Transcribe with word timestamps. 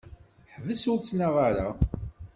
Ḥbes 0.53 0.83
ur 0.91 0.97
ttnaɣ 0.99 1.35
ara. 1.47 1.69